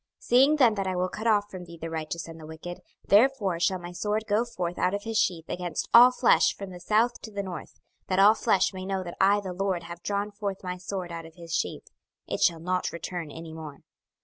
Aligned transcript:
26:021:004 0.17 0.23
Seeing 0.29 0.55
then 0.55 0.73
that 0.73 0.87
I 0.87 0.95
will 0.95 1.09
cut 1.09 1.27
off 1.27 1.51
from 1.51 1.65
thee 1.65 1.77
the 1.79 1.91
righteous 1.91 2.27
and 2.27 2.39
the 2.39 2.47
wicked, 2.47 2.81
therefore 3.07 3.59
shall 3.59 3.77
my 3.77 3.91
sword 3.91 4.23
go 4.27 4.43
forth 4.43 4.79
out 4.79 4.95
of 4.95 5.03
his 5.03 5.19
sheath 5.19 5.45
against 5.47 5.87
all 5.93 6.09
flesh 6.11 6.55
from 6.55 6.71
the 6.71 6.79
south 6.79 7.21
to 7.21 7.29
the 7.29 7.43
north: 7.43 7.79
26:021:005 8.07 8.07
That 8.07 8.17
all 8.19 8.33
flesh 8.33 8.73
may 8.73 8.85
know 8.87 9.03
that 9.03 9.17
I 9.21 9.39
the 9.41 9.53
LORD 9.53 9.83
have 9.83 10.01
drawn 10.01 10.31
forth 10.31 10.63
my 10.63 10.77
sword 10.77 11.11
out 11.11 11.27
of 11.27 11.35
his 11.35 11.53
sheath: 11.55 11.85
it 12.27 12.41
shall 12.41 12.59
not 12.59 12.91
return 12.91 13.29
any 13.29 13.53
more. 13.53 13.81